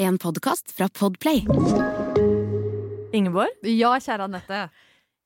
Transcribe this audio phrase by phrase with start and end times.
[0.00, 1.44] En podkast fra Podplay.
[3.12, 4.70] Ingeborg, Ja, kjære Anette.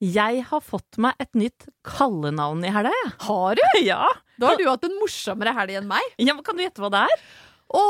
[0.02, 2.92] jeg har fått meg et nytt kallenavn i helga.
[3.20, 3.62] Har du?
[3.86, 4.08] Ja.
[4.38, 6.02] Da har du hatt en morsommere helg enn meg.
[6.18, 7.22] ja, men Kan du gjette hva det er?
[7.66, 7.80] Å,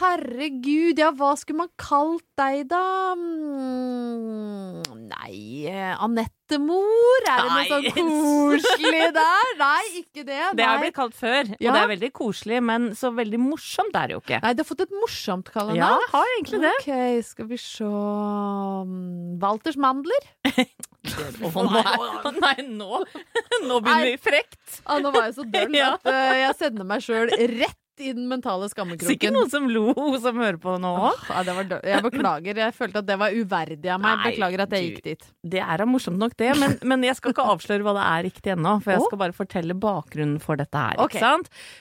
[0.00, 3.12] herregud, ja, hva skulle man kalt deg, da?
[3.12, 4.78] Mm,
[5.10, 7.26] nei, eh, Anette-mor?
[7.28, 9.50] Er det noe sånn koselig der?
[9.60, 10.38] Nei, ikke det.
[10.56, 11.74] Det har blitt kalt før, og Ja.
[11.76, 14.40] det er veldig koselig, men så veldig morsomt er det jo ikke.
[14.46, 15.82] Nei, du har fått et morsomt kallenavn.
[15.82, 16.72] Ja, det har egentlig det.
[16.80, 16.90] Ok,
[17.28, 20.30] skal vi se mm, Walters mandler?
[21.08, 22.98] Oh, nei, nei, nå,
[23.68, 24.58] nå begynner vi frekt.
[24.84, 28.28] Ah, nå var jeg så døll at uh, jeg sender meg sjøl rett i den
[28.30, 29.08] mentale skammekroken.
[29.10, 29.92] Sikkert noen som lo,
[30.22, 31.24] som hører på nå òg.
[31.30, 32.60] Ja, det var dø- Jeg beklager.
[32.64, 34.18] Jeg følte at det var uverdig av meg.
[34.22, 35.26] Nei, Beklager at jeg gikk dit.
[35.56, 38.24] Det er da morsomt nok, det, men, men jeg skal ikke avsløre hva det er
[38.30, 38.76] riktig ennå.
[38.84, 40.98] For jeg skal bare fortelle bakgrunnen for dette her.
[41.04, 41.20] Okay.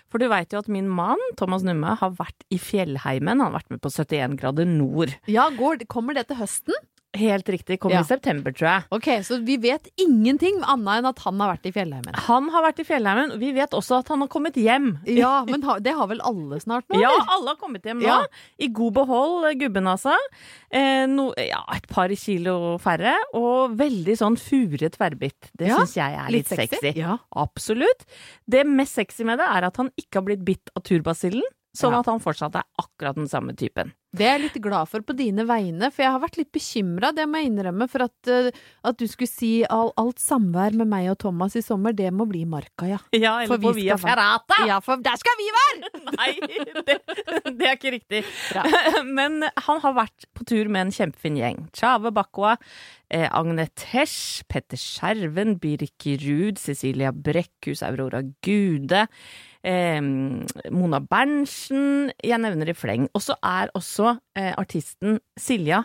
[0.09, 3.37] For du veit jo at min mann, Thomas Numme, har vært i fjellheimen.
[3.37, 5.15] Han har vært med på 71 grader nord.
[5.27, 6.73] Ja, går, Kommer det til høsten?
[7.17, 7.79] Helt riktig.
[7.79, 8.01] Kom Ja.
[8.01, 8.83] i september, tror jeg.
[8.91, 12.15] Ok, Så vi vet ingenting annet enn at han har vært i fjellheimen.
[12.27, 13.37] Han har vært i fjellheimen.
[13.39, 14.99] Vi vet også at han har kommet hjem.
[15.05, 16.99] Ja, men det har vel alle snart nå?
[17.01, 18.07] Ja, alle har kommet hjem nå.
[18.07, 18.25] Ja.
[18.59, 20.15] I god behold, gubben altså.
[20.71, 25.51] Eh, no, ja, et par kilo færre, og veldig sånn furet tverrbitt.
[25.57, 26.79] Det Ja, syns jeg er litt, litt sexy.
[26.81, 26.99] sexy.
[26.99, 27.17] Ja.
[27.35, 28.05] Absolutt.
[28.49, 31.41] Det mest sexy med det er at han ikke har blitt bitt av turbasillen,
[31.75, 33.93] sånn at han fortsatt er akkurat den samme typen.
[34.15, 37.09] Det er jeg litt glad for på dine vegne, for jeg har vært litt bekymra,
[37.15, 38.49] det må jeg innrømme, for at, eh,
[38.87, 42.27] at du skulle si all, alt samvær med meg og Thomas i sommer, det må
[42.29, 43.01] bli marka, ja.
[43.17, 44.61] Ja, For eller vi Via Ferrata!
[44.69, 45.91] Ja, for der skal vi være!
[46.17, 46.29] Nei,
[46.87, 46.97] det,
[47.51, 48.23] det er ikke riktig.
[48.53, 48.63] Bra.
[49.17, 51.65] Men han har vært på tur med en kjempefin gjeng.
[51.75, 52.55] Tjave Bakwa,
[53.11, 59.03] eh, Agne Tesch, Petter Skjerven, Birki Ruud, Cecilia Brekkhus, Aurora Gude,
[59.67, 59.99] eh,
[60.71, 63.09] Mona Berntsen Jeg nevner i fleng.
[63.11, 63.96] Og så er også
[64.37, 65.83] eh, artisten Silja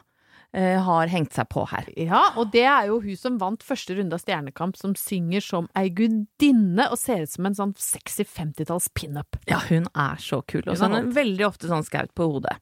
[0.56, 1.88] eh, har hengt seg på her.
[1.98, 5.68] Ja, og det er jo hun som vant første runde av Stjernekamp, som synger som
[5.78, 9.38] ei gudinne og ser ut som en sånn sexy 50-talls pinup.
[9.50, 10.64] Ja, hun er så kul.
[10.66, 12.58] Og er veldig ofte sånn skaut på hodet.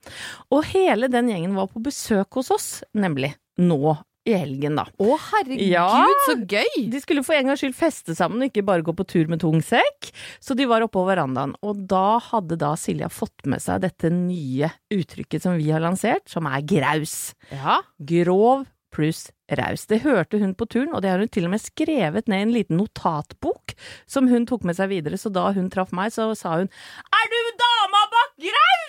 [0.54, 3.96] Og hele den gjengen var på besøk hos oss, nemlig nå
[4.28, 4.84] i helgen, da.
[5.00, 5.86] Å, herregud, Ja.
[6.26, 6.90] så gøy!
[6.92, 9.40] De skulle for en gangs skyld feste sammen og ikke bare gå på tur med
[9.40, 10.10] tung sekk.
[10.40, 14.10] Så de var oppe på verandaen, og da hadde da Silja fått med seg dette
[14.12, 17.32] nye uttrykket som vi har lansert, som er graus.
[17.50, 17.80] Ja.
[17.98, 19.84] Grov pluss raus.
[19.86, 22.42] Det hørte hun på turen, og det har hun til og med skrevet ned i
[22.48, 23.74] en liten notatbok
[24.10, 25.14] som hun tok med seg videre.
[25.18, 28.79] Så da hun traff meg, så sa hun Er du dama bak graus?!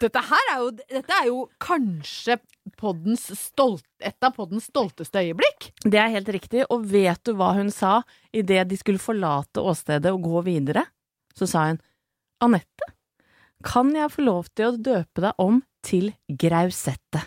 [0.00, 2.38] Dette her er jo, dette er jo kanskje
[2.80, 5.70] poddens stolt, et av poddens stolteste øyeblikk.
[5.84, 8.00] Det er helt riktig, og vet du hva hun sa
[8.32, 10.86] idet de skulle forlate åstedet og gå videre?
[11.36, 11.80] Så sa hun
[12.40, 12.88] Anette,
[13.66, 17.26] kan jeg få lov til å døpe deg om til Grausette?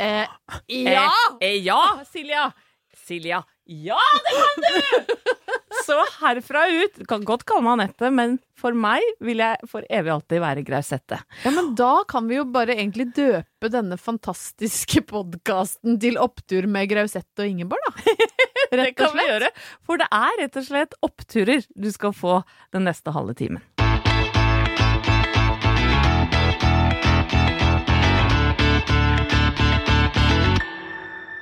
[0.00, 0.26] Eh,
[0.68, 1.08] Eh,
[1.40, 1.80] eh, ja,
[2.10, 2.50] Silja!
[2.96, 5.16] Silja, ja, det kan du!
[5.86, 10.12] Så herfra ut kan godt kalle meg Anette, men for meg vil jeg for evig
[10.12, 11.18] alltid være Grausette.
[11.44, 16.90] Ja, men da kan vi jo bare egentlig døpe denne fantastiske podkasten til Opptur med
[16.92, 18.14] Grausette og Ingeborg, da.
[18.70, 18.84] Rett og slett.
[18.84, 19.50] Det kan vi gjøre,
[19.86, 22.36] for det er rett og slett oppturer du skal få
[22.74, 23.64] den neste halve timen.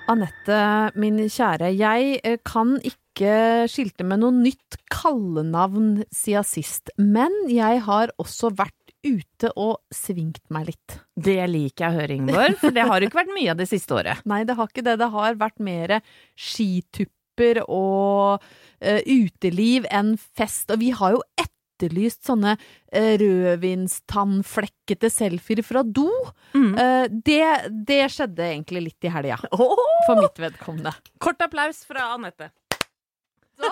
[0.08, 0.58] Anette,
[0.96, 1.68] min kjære.
[1.76, 6.92] Jeg eh, kan ikke skilte med noe nytt kallenavn siden sist.
[6.96, 10.96] Men jeg har også vært ute og svingt meg litt.
[11.12, 13.68] Det liker jeg å høre, Ingeborg, for det har jo ikke vært mye av det
[13.68, 14.24] siste året.
[14.28, 14.96] Nei, det har ikke det.
[15.02, 15.94] Det har vært mer
[16.48, 20.72] skitupper og uh, uteliv enn fest.
[20.72, 21.22] Og vi har jo
[21.78, 26.08] etterlyst sånne uh, rødvinstannflekkete selfier fra do.
[26.56, 26.72] Mm.
[26.74, 27.44] Eh, det,
[27.86, 30.94] det skjedde egentlig litt i helga, for mitt vedkommende.
[31.22, 32.50] Kort applaus fra Anette.
[33.58, 33.70] Så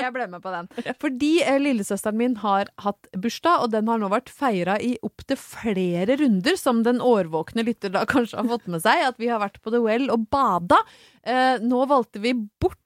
[0.00, 0.68] jeg ble med på den.
[1.02, 5.38] Fordi eh, lillesøsteren min har hatt bursdag, og den har nå vært feira i opptil
[5.40, 9.42] flere runder, som den årvåkne lytter da kanskje har fått med seg, at vi har
[9.44, 10.80] vært på The Well og bada.
[11.26, 12.80] Eh, nå valgte vi bort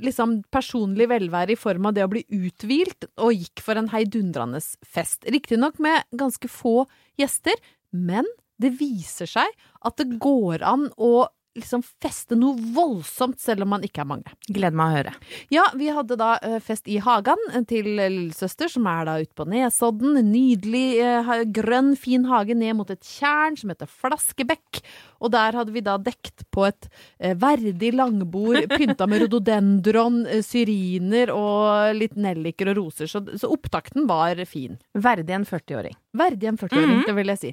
[0.00, 4.60] liksom personlig velvære i form av det å bli uthvilt, og gikk for en heidundrende
[4.86, 5.24] fest.
[5.28, 6.84] Riktignok med ganske få
[7.20, 7.56] gjester,
[7.90, 8.28] men
[8.60, 9.54] det viser seg
[9.86, 11.28] at det går an å
[11.58, 14.34] liksom feste noe voldsomt, selv om man ikke er mange.
[14.46, 15.12] Gleder meg å høre.
[15.52, 19.46] Ja, vi hadde da eh, fest i hagen til lillesøster, som er da ute på
[19.50, 20.18] Nesodden.
[20.30, 24.82] Nydelig, eh, grønn, fin hage ned mot et tjern som heter Flaskebekk.
[25.20, 26.88] Og der hadde vi da dekt på et
[27.18, 33.10] eh, verdig langbord pynta med rododendron, eh, syriner og litt nelliker og roser.
[33.10, 34.78] Så, så opptakten var fin.
[34.94, 35.98] Verdig en 40-åring.
[36.16, 37.52] Verdig en 40-åring, det vil jeg si.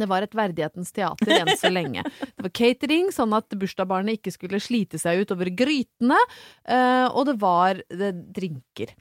[0.00, 2.04] Det var et verdighetens teater enn så lenge.
[2.20, 6.18] Det var catering, sånn at bursdagsbarnet ikke skulle slite seg ut over grytene,
[6.64, 8.10] eh, og det var eh,
[8.40, 8.94] drinker.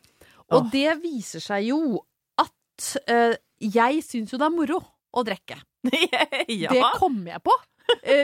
[0.50, 0.70] Og oh.
[0.74, 1.80] det viser seg jo
[2.42, 4.80] at eh, jeg syns jo det er moro
[5.10, 5.60] å drikke.
[6.62, 6.72] ja.
[6.72, 7.56] Det kom jeg på.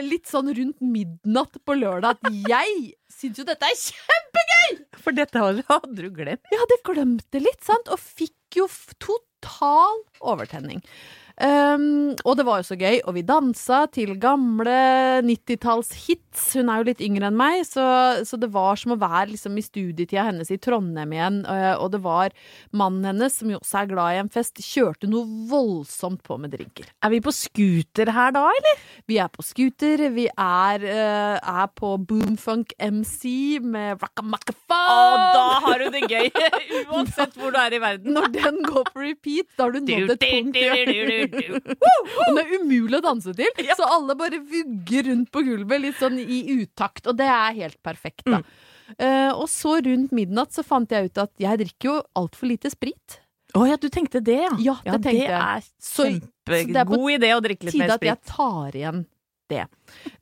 [0.06, 4.76] Litt sånn rundt midnatt på lørdag at jeg syns jo dette er kjempegøy!
[5.02, 6.46] For dette hadde du glemt.
[6.52, 7.90] Jeg hadde glemt det litt, sant?
[7.90, 8.68] Og fikk jo
[9.02, 10.82] total overtenning.
[11.36, 14.76] Um, og det var jo så gøy, og vi dansa til gamle
[15.26, 16.46] 90-tallshits.
[16.56, 17.84] Hun er jo litt yngre enn meg, så,
[18.24, 21.42] så det var som å være liksom, i studietida hennes i Trondheim igjen.
[21.44, 22.32] Uh, og det var
[22.72, 26.54] mannen hennes, som jo også er glad i en fest, kjørte noe voldsomt på med
[26.56, 26.88] drinker.
[27.04, 28.80] Er vi på scooter her da, eller?
[29.12, 35.26] Vi er på scooter, vi er, uh, er på Boomfunk MC med Å, Rackamacafon!
[35.36, 36.32] da har du det gøy!
[36.94, 38.16] Uansett hvor du er i verden.
[38.16, 42.98] Når den går på repeat, da har du nådd et punkt Og den er umulig
[42.98, 47.16] å danse til, så alle bare vugger rundt på gulvet litt sånn i utakt, og
[47.18, 48.42] det er helt perfekt, da.
[49.02, 52.70] Eh, og så rundt midnatt så fant jeg ut at jeg drikker jo altfor lite
[52.70, 53.20] sprit.
[53.56, 54.76] Å ja, du tenkte det, ja.
[54.84, 57.94] Ja, det er Så- så det er på kjempegod idé å drikke litt Tide mer
[57.96, 59.06] at jeg tar igjen
[59.52, 59.64] det.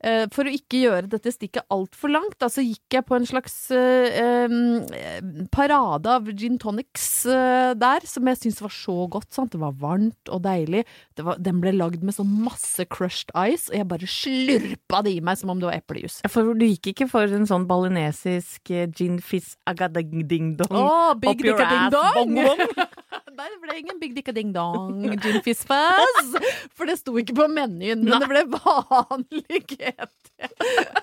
[0.05, 3.27] Eh, for å ikke gjøre dette stikket altfor langt, da, så gikk jeg på en
[3.27, 9.31] slags eh, em, parade av gin tonics eh, der, som jeg syntes var så godt.
[9.35, 9.53] Sant?
[9.55, 10.85] Det var varmt og deilig.
[11.17, 15.15] Det var, den ble lagd med sånn masse crushed ice, og jeg bare slurpa det
[15.17, 16.21] i meg som om det var eplejus.
[16.31, 20.75] For du gikk ikke for en sånn balinesisk eh, gin fizz agading-ding-dong?
[20.75, 22.89] oh, Up your dicka
[23.35, 23.45] bong-bong.
[23.45, 26.35] Nei, det ble ingen big dicka ding dong gin fizz fuzz,
[26.75, 30.49] for det sto ikke på menyen, men det ble vanlig GT.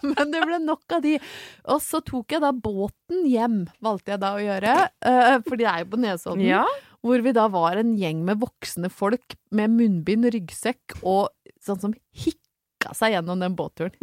[0.02, 1.16] Men det ble nok av de.
[1.72, 5.70] Og så tok jeg da båten hjem, valgte jeg da å gjøre, For fordi det
[5.72, 6.46] er jo på Nesodden.
[6.48, 6.64] Ja.
[7.02, 11.32] Hvor vi da var en gjeng med voksne folk med munnbind, ryggsekk og
[11.62, 13.94] sånn som hikka seg gjennom den båtturen.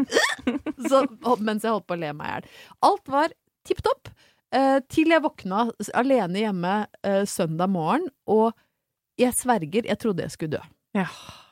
[0.89, 1.03] Så,
[1.43, 2.49] mens jeg holdt på å le meg i hjel.
[2.89, 3.35] Alt var
[3.67, 4.11] tipp topp.
[4.55, 8.51] Eh, til jeg våkna alene hjemme eh, søndag morgen, og
[9.19, 10.65] jeg sverger, jeg trodde jeg skulle dø.
[10.97, 11.07] Ja.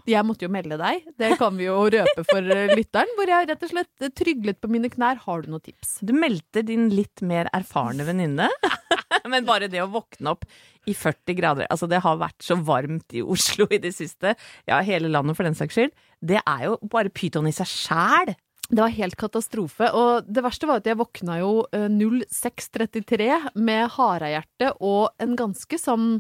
[0.08, 3.50] Jeg måtte jo melde deg, det kan vi jo røpe for eh, lytteren, hvor jeg
[3.50, 5.20] rett og slett tryglet på mine knær.
[5.26, 5.98] Har du noen tips?
[6.00, 8.48] Du meldte din litt mer erfarne venninne.
[9.32, 10.46] Men bare det å våkne opp
[10.88, 14.36] i 40 grader Altså, det har vært så varmt i Oslo i det siste,
[14.70, 15.96] ja, hele landet for den saks skyld.
[16.24, 18.32] Det er jo bare pyton i seg sjæl.
[18.68, 19.88] Det var helt katastrofe.
[19.96, 25.80] Og det verste var at jeg våkna jo eh, 06.33 med harehjerte og en ganske
[25.80, 26.20] sånn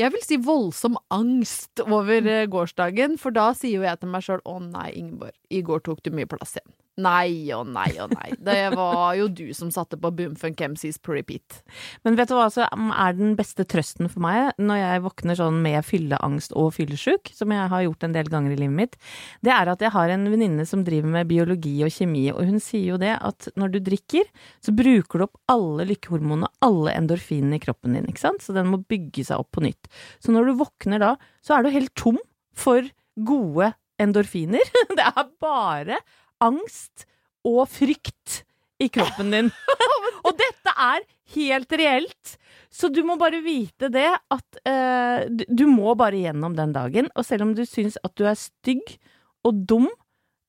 [0.00, 4.24] jeg vil si voldsom angst over eh, gårsdagen, for da sier jo jeg til meg
[4.26, 6.72] sjøl å nei, Ingeborg, i går tok du mye plass igjen.
[7.02, 8.28] Nei og nei og nei.
[8.38, 11.58] Det var jo du som satte på Boomfunk MCs på repeat.
[12.06, 15.58] Men vet du hva som er den beste trøsten for meg når jeg våkner sånn
[15.64, 18.96] med fylleangst og fyllesjuk, som jeg har gjort en del ganger i livet mitt?
[19.42, 22.62] Det er at jeg har en venninne som driver med biologi og kjemi, og hun
[22.62, 24.30] sier jo det at når du drikker,
[24.62, 28.44] så bruker du opp alle lykkehormonene, alle endorfinene i kroppen din, ikke sant?
[28.44, 29.90] Så den må bygge seg opp på nytt.
[30.22, 32.22] Så når du våkner da, så er du helt tom
[32.54, 32.86] for
[33.18, 34.62] gode endorfiner.
[34.98, 35.98] Det er bare
[36.42, 37.06] angst
[37.44, 38.42] og frykt
[38.82, 39.50] i kroppen din.
[40.26, 42.36] og dette er helt reelt.
[42.74, 47.08] Så du må bare vite det at eh, du- må bare gjennom den dagen.
[47.14, 48.96] Og selv om du syns at du er stygg
[49.44, 49.88] og dum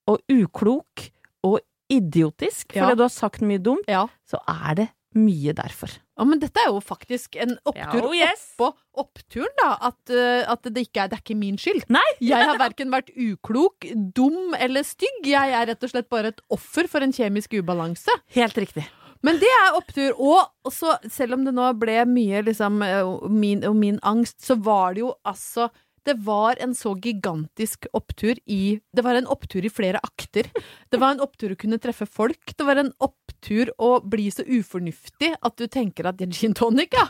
[0.10, 1.10] og uklok
[1.46, 1.60] og
[1.92, 2.86] idiotisk Ja.
[2.88, 4.08] fordi du har sagt mye dumt, Ja.
[4.25, 5.91] så er det mye derfor.
[6.15, 8.45] Ja, men dette er jo faktisk en opptur Ja, oh yes.
[8.55, 8.72] oppå
[9.05, 9.69] oppturen, da.
[9.89, 11.88] At, eh, at det ikke er, det er ikke min skyld.
[11.91, 12.05] Nei!
[12.24, 15.25] Jeg har verken vært uklok, dum eller stygg.
[15.27, 18.12] Jeg er rett og slett bare et offer for en kjemisk ubalanse.
[18.36, 18.86] Helt riktig.
[19.25, 20.13] Men det er opptur.
[20.22, 24.57] Og så, selv om det nå ble mye liksom eh, min, og min angst, så
[24.60, 25.69] var det jo altså
[26.05, 30.50] det var en så gigantisk opptur i Det var en opptur i flere akter.
[30.91, 32.53] Det var en opptur å kunne treffe folk.
[32.53, 36.53] Det var en opptur å bli så ufornuftig at du tenker at det er gin
[36.57, 37.07] tonic, ja.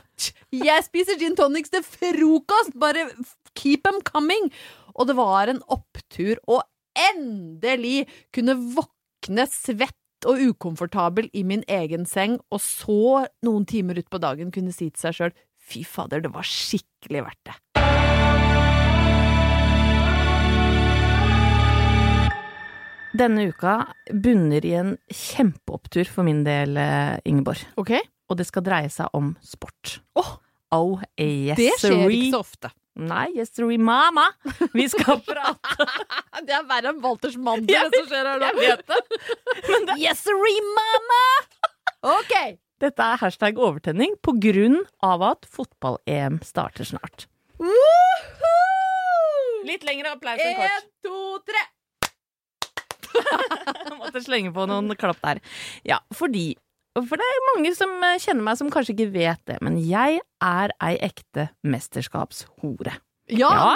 [0.55, 2.75] Jeg spiser gin tonics til frokost!
[2.79, 3.09] Bare
[3.57, 4.49] keep them coming!
[4.95, 6.61] Og det var en opptur å
[6.95, 9.93] endelig kunne våkne svett
[10.25, 15.03] og ukomfortabel i min egen seng, og så noen timer utpå dagen kunne si til
[15.03, 15.35] seg sjøl
[15.65, 17.59] fy fader, det var skikkelig verdt det.
[23.15, 23.75] Denne uka
[24.12, 27.62] bunner i en kjempeopptur for min del, eh, Ingeborg.
[27.79, 27.93] Ok?
[28.29, 30.00] Og det skal dreie seg om sport.
[30.19, 30.34] Åh,
[30.75, 32.69] Oh, yes, det skjer ikke så ofte.
[33.00, 34.25] Nei, yesterday mama!
[34.74, 35.86] Vi skal prate
[36.43, 38.50] Det er verre enn Walters mandel, det som skjer her nå.
[38.50, 39.95] Jeg vet det.
[40.01, 41.22] Yesterday mama!
[42.17, 42.34] Ok.
[42.81, 47.27] Dette er hashtag overtenning på grunn av at fotball-EM starter snart.
[49.65, 50.75] Litt lengre applaus enn kort.
[50.81, 51.62] En, to, tre.
[54.00, 55.41] Måtte slenge på noen klapp der.
[55.88, 56.53] Ja, fordi
[56.95, 60.22] For det er mange som eh, kjenner meg som kanskje ikke vet det, men jeg
[60.43, 62.93] er ei ekte mesterskapshore.
[63.27, 63.69] Ja, Ja.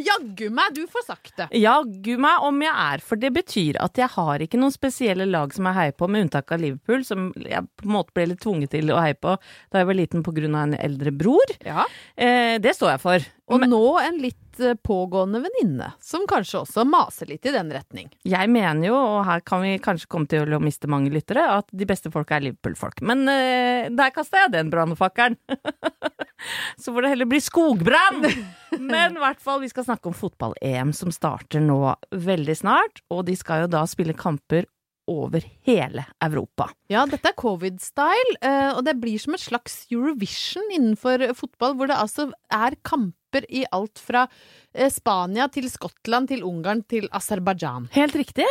[0.00, 1.46] jaggu meg, du får sagt det.
[1.60, 5.52] Jaggu meg om jeg er, for det betyr at jeg har ikke noen spesielle lag
[5.52, 8.40] som jeg heier på, med unntak av Liverpool, som jeg på en måte ble litt
[8.40, 9.36] tvunget til å heie på
[9.70, 11.52] da jeg var liten på grunn av en eldre bror.
[11.68, 11.84] Ja.
[12.16, 13.28] Eh, det står jeg for.
[13.52, 17.72] Og Men nå en litt eh, pågående venninne, som kanskje også maser litt i den
[17.74, 18.10] retning.
[18.24, 21.70] jeg mener jo, og her kan vi kanskje komme til å miste mange lyttere, at
[21.72, 23.02] de beste folka er Liverpool-folk.
[23.06, 25.38] Men uh, der kasta jeg den brannfakkelen.
[26.80, 28.24] Så får det heller bli skogbrann!
[28.90, 31.78] Men i hvert fall, vi skal snakke om fotball-EM som starter nå
[32.10, 33.04] veldig snart.
[33.14, 34.66] Og de skal jo da spille kamper
[35.10, 36.70] over hele Europa.
[36.92, 41.90] Ja, dette er covid-style, eh, og det blir som et slags Eurovision innenfor fotball, hvor
[41.90, 44.26] det altså er kamper i alt fra
[44.72, 47.88] eh, Spania til Skottland til Ungarn til Aserbajdsjan.
[47.96, 48.46] Helt riktig.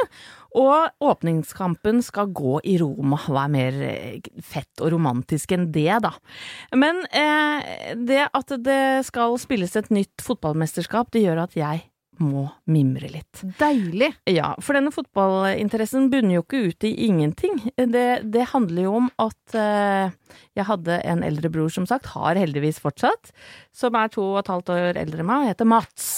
[0.60, 3.22] Og åpningskampen skal gå i Roma.
[3.24, 6.13] Hva er mer eh, fett og romantisk enn det, da?
[6.75, 11.88] Men eh, det at det skal spilles et nytt fotballmesterskap, det gjør at jeg
[12.22, 13.41] må mimre litt.
[13.60, 14.12] Deilig!
[14.29, 17.58] Ja, for denne fotballinteressen bunner jo ikke ut i ingenting.
[17.75, 20.13] Det, det handler jo om at eh,
[20.58, 23.34] jeg hadde en eldre bror, som sagt, har heldigvis fortsatt,
[23.75, 26.10] som er to og et halvt år eldre enn meg, og heter Mats.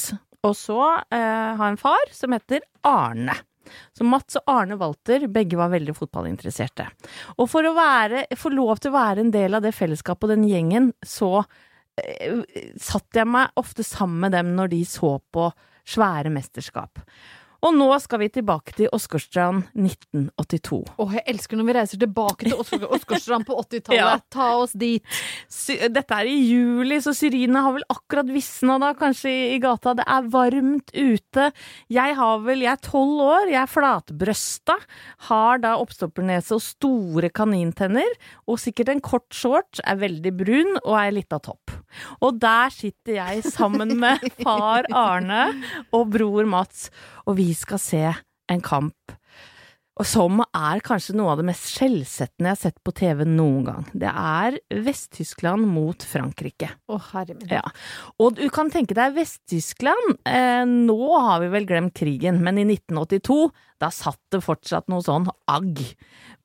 [0.46, 3.36] Og så eh, har en far som heter Arne.
[3.98, 6.88] Så Mats og Arne Walter, begge var veldig fotballinteresserte.
[7.40, 10.36] Og for å være, få lov til å være en del av det fellesskapet og
[10.36, 11.40] den gjengen, så
[12.02, 12.44] eh,
[12.82, 15.50] satt jeg meg ofte sammen med dem når de så på
[15.86, 17.00] svære mesterskap.
[17.66, 20.82] Og nå skal vi tilbake til Åsgårdstrand 1982.
[21.02, 23.98] Åh, jeg elsker når vi reiser tilbake til Åsgård- Åsgårdstrand på 80-tallet.
[23.98, 24.12] Ja.
[24.36, 25.02] Ta oss dit.
[25.96, 29.96] Dette er i juli, så syrinene har vel akkurat visna da, kanskje i, i gata.
[29.98, 31.48] Det er varmt ute.
[31.96, 34.78] Jeg har vel, jeg er tolv år, jeg er flatbrøsta,
[35.32, 38.14] har da oppstoppernese og store kanintenner,
[38.46, 41.74] og sikkert en kort shorts, er veldig brun og er litt av topp.
[42.22, 45.48] Og der sitter jeg sammen med far Arne
[45.96, 46.92] og bror Mats,
[47.26, 48.04] og vi skal se
[48.52, 49.16] en kamp
[49.96, 53.62] og som er kanskje noe av det mest skjellsettende jeg har sett på TV noen
[53.64, 53.86] gang.
[53.96, 56.68] Det er Vest-Tyskland mot Frankrike.
[56.92, 57.48] Å, herre min.
[57.56, 57.64] Ja.
[58.20, 62.68] Og du kan tenke deg Vest-Tyskland, eh, nå har vi vel glemt krigen, men i
[62.68, 63.40] 1982,
[63.80, 65.80] da satt det fortsatt noe sånn agg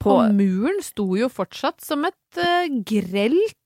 [0.01, 3.59] på Og muren sto jo fortsatt som et eh, grelt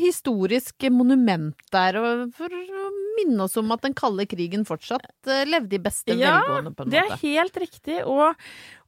[0.00, 1.98] historisk monument der,
[2.36, 6.38] for å minne oss om at den kalde krigen fortsatt eh, levde i beste Ja,
[6.40, 8.38] velgående, på en Det er helt riktig, og,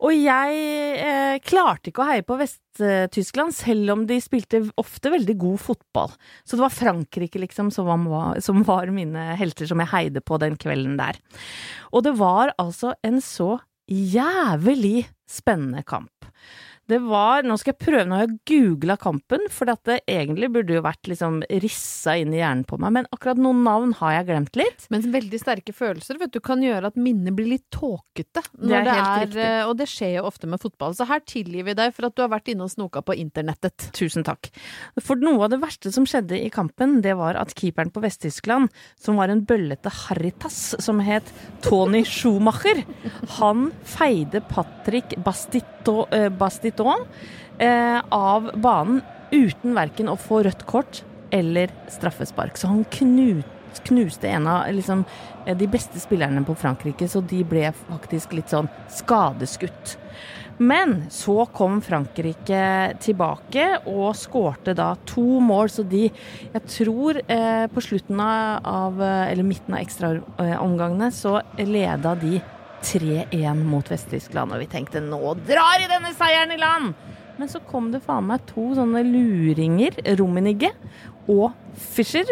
[0.01, 0.63] og jeg
[1.05, 6.17] eh, klarte ikke å heie på Vest-Tyskland, selv om de spilte ofte veldig god fotball.
[6.45, 10.41] Så det var Frankrike, liksom, som var, som var mine helter som jeg heide på
[10.43, 11.21] den kvelden der.
[11.93, 13.57] Og det var altså en så
[13.91, 16.29] jævlig spennende kamp.
[16.91, 20.75] Det var Nå skal jeg prøve, nå har jeg googla kampen, for det egentlig burde
[20.77, 24.27] jo vært liksom rissa inn i hjernen på meg, men akkurat noen navn har jeg
[24.29, 24.87] glemt litt.
[24.93, 28.45] Men veldig sterke følelser vet du, kan gjøre at minnet blir litt tåkete.
[28.55, 29.45] Det er det helt er, riktig.
[29.47, 30.97] eh, Og det skjer jo ofte med fotball.
[30.99, 33.89] Så her tilgir vi deg for at du har vært inne og snoka på internettet.
[33.97, 34.51] Tusen takk.
[35.01, 38.69] For noe av det verste som skjedde i kampen, det var at keeperen på Vest-Tyskland,
[39.01, 41.33] som var en bøllete harrytass som het
[41.65, 42.85] Tony Schumacher,
[43.41, 45.65] han feide Patrick Bastit
[46.39, 47.05] Bastiton
[47.59, 51.03] eh, av banen uten verken å få rødt kort
[51.35, 52.57] eller straffespark.
[52.57, 52.85] Så han
[53.85, 55.05] knuste en av liksom,
[55.47, 59.97] eh, de beste spillerne på Frankrike, så de ble faktisk litt sånn skadeskutt.
[60.59, 66.05] Men så kom Frankrike tilbake og skårte da to mål, så de
[66.55, 72.41] Jeg tror eh, på slutten av, eh, Eller midten av ekstraomgangene så leda de
[72.85, 76.95] 3-1 mot Vest-Tyskland, og vi tenkte nå drar i denne seieren i land!
[77.35, 80.71] Men så kom det faen meg to sånne luringer, Rummenigge
[81.27, 82.29] og Fischer,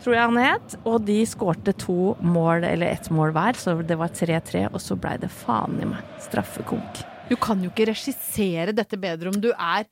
[0.00, 3.98] tror jeg han het, og de skårte to mål, eller ett mål hver, så det
[4.00, 7.04] var 3-3, og så blei det faen i meg straffekonk.
[7.30, 9.86] Du kan jo ikke regissere dette bedre om du er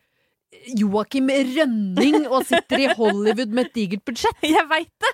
[0.74, 4.44] Joakim Rønning og sitter i Hollywood med et digert budsjett.
[4.56, 5.12] Jeg veit det!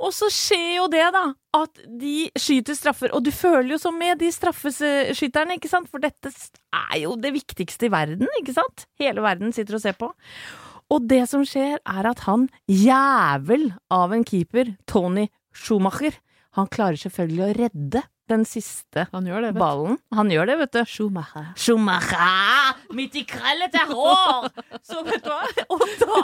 [0.00, 1.26] Og så skjer jo det, da,
[1.58, 3.12] at de skyter straffer.
[3.16, 5.90] Og du føler jo som med de straffeskytterne, ikke sant?
[5.92, 8.86] For dette er jo det viktigste i verden, ikke sant?
[9.00, 10.08] Hele verden sitter og ser på.
[10.90, 16.16] Og det som skjer, er at han jævel av en keeper, Tony Schumacher,
[16.58, 19.98] han klarer selvfølgelig å redde den siste Han det, ballen.
[20.14, 20.80] Han gjør det, vet du.
[20.88, 21.48] Schumacher.
[21.58, 22.76] Schumacher!
[22.96, 24.48] Midt i krøllete hår!
[24.86, 25.42] Så vet du hva?
[25.74, 26.20] Og da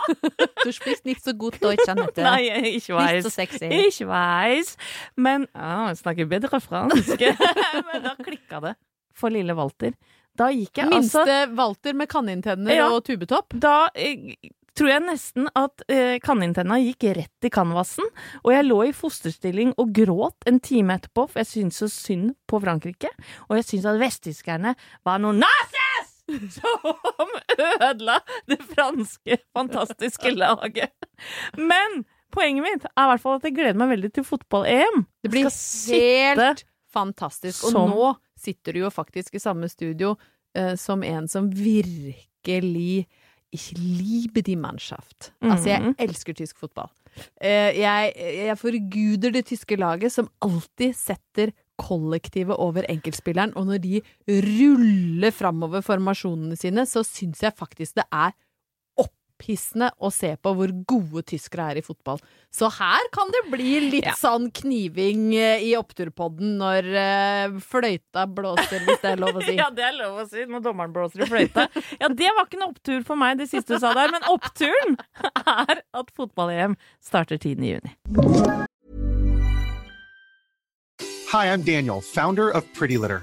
[0.65, 2.23] Du spist nicht so gut Deutsch, Anette.
[2.25, 3.23] Nei, Nicht weiß.
[3.27, 3.67] so sexy.
[3.69, 4.77] Ikke weiß.
[5.17, 7.21] Men ja, jeg snakker bedre fransk.
[7.93, 8.77] Men da klikka det
[9.17, 9.95] for lille Walter.
[10.37, 12.89] Da gikk jeg altså Minste Walter med kanintenner Ja.
[12.93, 13.55] og tubetopp.
[13.63, 14.35] Da eh,
[14.77, 18.05] tror jeg nesten at eh, kanintenna gikk rett i canvasen,
[18.45, 22.35] og jeg lå i fosterstilling og gråt en time etterpå, for jeg syntes så synd
[22.51, 23.11] på Frankrike,
[23.49, 24.75] og jeg syntes at vesttyskerne
[25.07, 26.13] var noen nazis!
[26.57, 28.17] Som ødela
[28.51, 30.91] det franske fantastiske laget.
[31.55, 32.01] Men
[32.35, 35.05] poenget mitt er i hvert fall at jeg gleder meg veldig til fotball-EM.
[35.23, 37.63] Det blir helt fantastisk.
[37.69, 38.11] Og som- nå
[38.43, 40.17] sitter du jo faktisk i samme studio
[40.59, 43.07] eh, som en som virkelig
[43.57, 45.33] ikke liebe die Mannschaft.
[45.43, 45.95] Altså, jeg Mhm.
[45.99, 46.89] elsker tysk fotball.
[47.41, 53.79] Eh, jeg, jeg forguder det tyske laget som alltid setter kollektivet over enkeltspilleren, og når
[53.83, 58.33] de ruller framover formasjonene sine, så syns jeg faktisk det er
[59.37, 62.19] opphissende å se på hvor gode tyskere er i fotball.
[62.53, 64.15] Så her kan det bli litt Ja.
[64.17, 69.57] sånn kniving eh, i oppturpodden når uh, fløyta blåser, hvis det er lov å si.
[69.61, 71.69] Ja, det er lov å si når dommeren blåser i fløyta.
[72.01, 74.97] Ja, det var ikke noe opptur for meg, det siste du sa der, men oppturen
[75.45, 77.61] er at fotball-EM starter 10.
[77.61, 77.93] juni.
[81.33, 83.23] Hi, I'm Daniel, founder of Pretty Litter.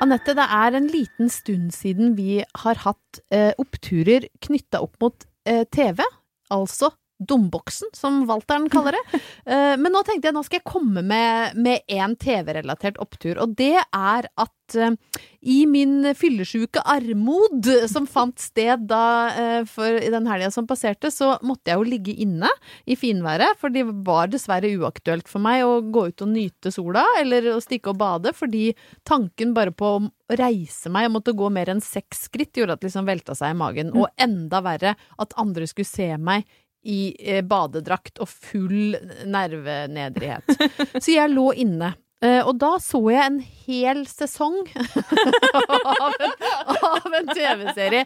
[0.00, 5.26] Anette, det er en liten stund siden vi har hatt eh, oppturer knytta opp mot
[5.44, 6.00] eh, TV,
[6.48, 6.88] altså
[7.20, 9.20] Domboksen, som Walteren kaller det.
[9.50, 13.54] Eh, men nå tenkte jeg nå skal jeg komme med, med en TV-relatert opptur, og
[13.58, 14.94] det er at eh,
[15.40, 19.02] i min fyllesjuke armod som fant sted da
[19.32, 22.52] eh, for i den helga som passerte, så måtte jeg jo ligge inne
[22.84, 27.06] i finværet, for det var dessverre uaktuelt for meg å gå ut og nyte sola,
[27.18, 28.68] eller å stikke og bade, fordi
[29.08, 32.84] tanken bare på å reise meg og måtte gå mer enn seks skritt gjorde at
[32.84, 33.94] det liksom velta seg i magen.
[33.96, 36.44] Og enda verre, at andre skulle se meg
[36.82, 38.94] i eh, badedrakt og full
[39.28, 40.54] nervenedrighet.
[41.02, 41.94] Så jeg lå inne.
[42.20, 44.58] Eh, og da så jeg en hel sesong
[45.96, 48.02] av en, en TV-serie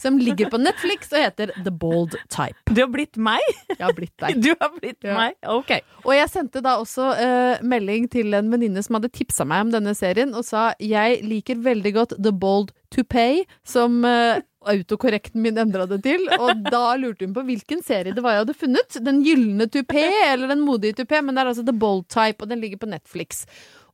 [0.00, 2.56] som ligger på Netflix og heter The Bold Type.
[2.72, 3.44] Du har blitt meg?
[3.74, 4.40] Jeg har blitt deg.
[4.46, 5.18] Du har blitt Ja.
[5.18, 5.36] meg?
[5.44, 5.74] Ok.
[6.06, 9.74] Og jeg sendte da også eh, melding til en venninne som hadde tipsa meg om
[9.76, 15.42] denne serien, og sa jeg liker veldig godt The Bold to Pay, som uh, autokorrekten
[15.42, 16.24] min endra det til.
[16.38, 19.00] Og da lurte hun på hvilken serie det var jeg hadde funnet.
[19.04, 22.50] Den gylne tupé eller den modige tupé, men det er altså The Bold Type, og
[22.50, 23.44] den ligger på Netflix.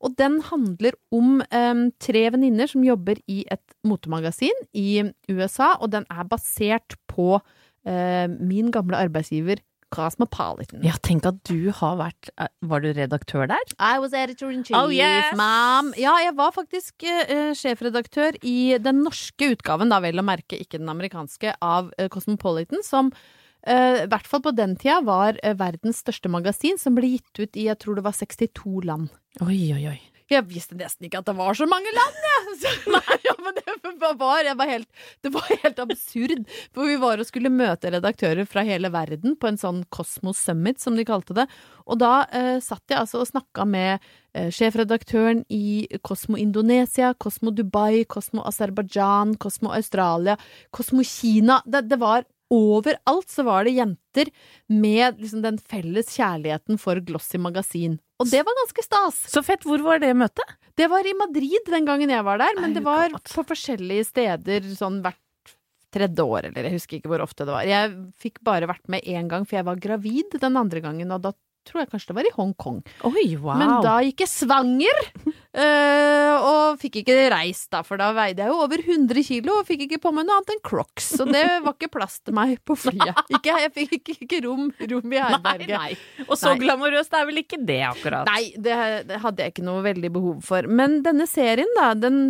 [0.05, 5.95] Og den handler om um, tre venninner som jobber i et motemagasin i USA, og
[5.95, 9.63] den er basert på uh, min gamle arbeidsgiver
[9.95, 10.83] Cosmopolitan.
[10.85, 13.75] Ja, tenk at du har vært eh, Var du redaktør der?
[13.79, 15.33] I was editor in chief, Oh, yes!
[15.39, 15.93] mom.
[16.01, 20.81] Ja, jeg var faktisk uh, sjefredaktør i den norske utgaven, da vel å merke, ikke
[20.83, 23.15] den amerikanske, av uh, Cosmopolitan, som
[23.65, 27.63] i hvert fall på den tida var verdens største magasin, som ble gitt ut i
[27.71, 29.09] jeg tror det var 62 land.
[29.41, 30.01] Oi, oi, oi.
[30.33, 32.43] Jeg visste nesten ikke at det var så mange land, jeg!
[32.65, 34.89] Så, nei, ja, men det var, jeg var helt,
[35.25, 36.45] det var helt absurd.
[36.75, 40.81] For vi var og skulle møte redaktører fra hele verden på en sånn Cosmos Summit,
[40.83, 41.47] som de kalte det.
[41.85, 43.99] Og da eh, satt jeg altså og snakka med
[44.35, 50.39] eh, sjefredaktøren i Cosmo Indonesia, Cosmo Dubai, Cosmo Aserbajdsjan, Cosmo Australia,
[50.75, 51.61] Cosmo Kina.
[51.67, 54.29] Det, det var Overalt så var det jenter
[54.71, 57.97] med liksom den felles kjærligheten for glossy magasin.
[58.25, 59.21] Og det var ganske stas.
[59.31, 59.67] Så fett.
[59.69, 60.57] Hvor var det møtet?
[60.75, 64.67] Det var i Madrid den gangen jeg var der, men det var på forskjellige steder
[64.75, 65.21] sånn hvert
[65.95, 67.69] tredje år, eller jeg husker ikke hvor ofte det var.
[67.69, 71.23] Jeg fikk bare vært med én gang, for jeg var gravid den andre gangen, og
[71.23, 71.31] da
[71.69, 72.79] tror jeg kanskje det var i Hongkong.
[73.09, 73.57] Oi, wow.
[73.61, 78.53] Men da gikk jeg svanger, øh, og fikk ikke reist da, for da veide jeg
[78.53, 81.45] jo over 100 kilo og fikk ikke på meg noe annet enn crocs, så det
[81.67, 83.21] var ikke plass til meg på flyet.
[83.35, 85.77] Ikke, jeg fikk ikke, ikke rom, rom i Nei, herberget.
[85.77, 86.25] nei.
[86.29, 86.63] Og så Nei.
[86.65, 88.29] glamorøst er vel ikke det, akkurat?
[88.31, 88.79] Nei, det,
[89.11, 90.67] det hadde jeg ikke noe veldig behov for.
[90.69, 92.21] Men denne serien, da, den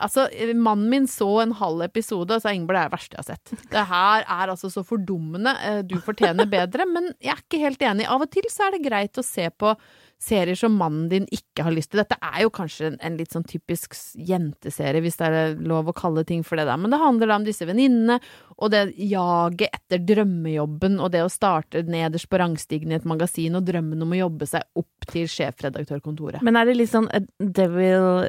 [0.00, 3.22] Altså, mannen min så en halv episode og sa Ingeborg, det er det verste jeg
[3.24, 3.68] har sett.
[3.72, 5.52] Det her er altså så fordummende.
[5.64, 6.86] Eh, Du fortjener bedre.
[6.90, 8.08] Men jeg er ikke helt enig.
[8.10, 9.74] Av og til så er det greit å se på
[10.18, 12.00] serier som mannen din ikke har lyst til.
[12.00, 15.96] Dette er jo kanskje en, en litt sånn typisk jenteserie, hvis det er lov å
[15.96, 16.78] kalle ting for det der.
[16.80, 18.16] Men det handler da om disse venninnene,
[18.56, 23.58] og det jaget etter drømmejobben, og det å starte nederst på rangstigen i et magasin,
[23.58, 26.40] og drømmen om å jobbe seg opp til sjefredaktørkontoret.
[26.46, 28.24] Men er det litt sånn eh, Devil,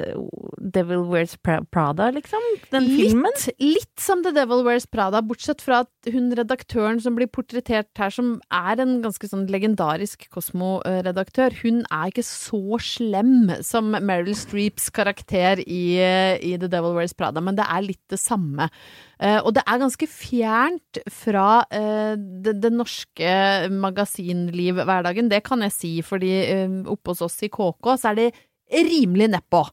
[0.60, 2.44] Devil Wears Prada, liksom?
[2.74, 3.32] Den filmen?
[3.40, 7.90] Litt, litt som The Devil Wears Prada, bortsett fra at hun redaktøren som blir portrettert
[7.98, 14.36] her, som er en ganske sånn legendarisk Kosmo-redaktør, hun er ikke så slem som Meryl
[14.36, 18.68] Streeps karakter i, i The Devil Wears Prada, men det er litt det samme.
[19.18, 23.32] Eh, og det er ganske fjernt fra eh, det, det norske
[23.74, 28.28] magasinliv-hverdagen, det kan jeg si, fordi uh, oppe hos oss i KK så er det
[28.70, 29.64] rimelig nedpå.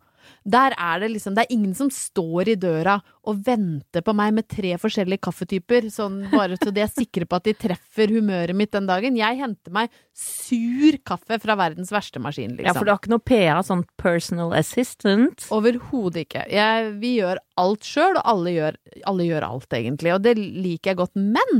[0.43, 4.35] Der er det liksom, det er ingen som står i døra og venter på meg
[4.37, 8.57] med tre forskjellige kaffetyper, sånn bare så de er sikre på at de treffer humøret
[8.57, 9.17] mitt den dagen.
[9.17, 12.69] Jeg henter meg sur kaffe fra verdens verste maskin, liksom.
[12.69, 15.47] Ja, for du har ikke noe PA, sånn personal assistant?
[15.55, 16.45] Overhodet ikke.
[16.53, 18.79] Jeg, vi gjør alt sjøl, og alle gjør,
[19.11, 20.13] alle gjør alt, egentlig.
[20.15, 21.15] Og det liker jeg godt.
[21.19, 21.53] Men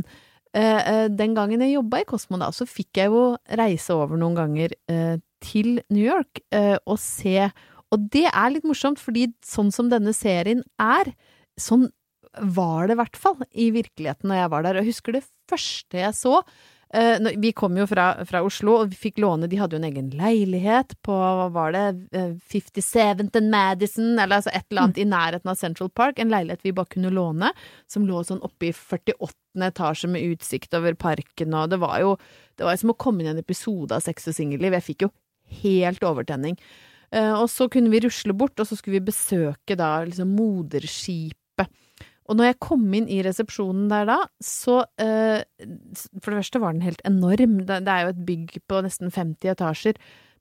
[0.56, 3.28] eh, eh, den gangen jeg jobba i Kosmo, da, så fikk jeg jo
[3.60, 6.40] reise over noen ganger eh, til New York
[6.90, 7.52] og se
[7.94, 11.14] Og det er litt morsomt, fordi sånn som denne serien er,
[11.60, 11.90] sånn
[12.36, 14.78] var det i hvert fall i virkeligheten når jeg var der.
[14.78, 16.42] Og jeg husker det første jeg så.
[16.96, 19.88] Eh, vi kom jo fra, fra Oslo, og vi fikk låne De hadde jo en
[19.88, 25.02] egen leilighet på hva var det, eh, 57th and Madison, eller altså et eller annet
[25.02, 26.20] i nærheten av Central Park.
[26.20, 27.52] En leilighet vi bare kunne låne,
[27.92, 29.34] som lå sånn oppe i 48.
[29.66, 32.18] etasje med utsikt over parken, og det var jo
[32.56, 34.78] det var som å komme inn i en episode av Sex og singelliv.
[34.78, 35.12] Jeg fikk jo
[35.64, 36.56] helt overtenning.
[37.16, 41.72] Eh, og så kunne vi rusle bort, og så skulle vi besøke da liksom moderskipet.
[42.26, 45.46] Og når jeg kom inn i resepsjonen der da, så eh,
[46.18, 47.60] For det første var den helt enorm.
[47.68, 50.00] Det, det er jo et bygg på nesten 50 etasjer.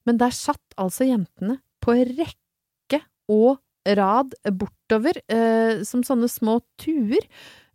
[0.08, 3.00] Men der satt altså jentene på rekke
[3.32, 7.24] og rad bortover, eh, som sånne små tuer,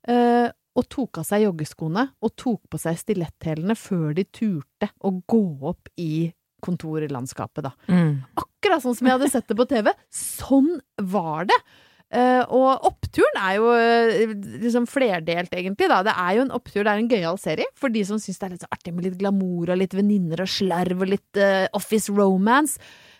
[0.09, 5.11] eh, og tok av seg joggeskoene og tok på seg stiletthælene før de turte å
[5.29, 6.29] gå opp i
[6.61, 8.23] kontorlandskapet, da Mm.
[8.35, 9.93] akkurat sånn som jeg hadde sett det på TV.
[10.11, 11.59] Sånn var det!
[12.09, 14.31] Uh, og oppturen er jo eh,
[14.63, 15.87] liksom flerdelt, egentlig.
[15.91, 16.01] da.
[16.01, 18.47] Det er jo en opptur, det er en gøyal serie for de som syns det
[18.47, 21.67] er litt så artig med litt glamour og litt venninner og slarv og litt uh,
[21.77, 22.79] office romance.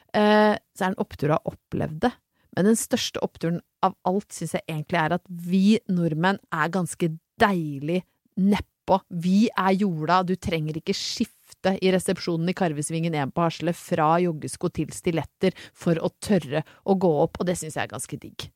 [0.10, 2.10] Så er det en opptur å ha opplevd det.
[2.58, 7.12] Men den største oppturen av alt syns jeg egentlig er at vi nordmenn er ganske
[7.40, 8.02] deilig
[8.42, 9.04] nedpå.
[9.22, 14.14] Vi er jorda, du trenger ikke skifte i resepsjonen i Karvesvingen 1 på Hasle fra
[14.24, 18.22] joggesko til stiletter for å tørre å gå opp, og det syns jeg er ganske
[18.22, 18.48] digg.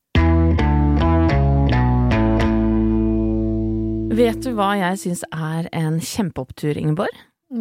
[4.14, 7.16] Vet du hva jeg syns er en kjempeopptur, Ingeborg?